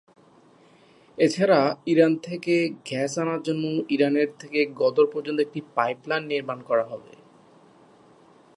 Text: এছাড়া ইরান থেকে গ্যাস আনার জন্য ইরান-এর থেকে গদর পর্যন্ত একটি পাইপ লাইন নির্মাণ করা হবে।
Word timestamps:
এছাড়া 1.17 1.59
ইরান 1.85 2.13
থেকে 2.17 2.55
গ্যাস 2.85 3.13
আনার 3.17 3.41
জন্য 3.43 3.63
ইরান-এর 3.89 4.31
থেকে 4.39 4.59
গদর 4.75 5.05
পর্যন্ত 5.13 5.39
একটি 5.39 5.59
পাইপ 5.75 5.99
লাইন 6.07 6.23
নির্মাণ 6.27 6.59
করা 6.61 6.85
হবে। 6.85 7.13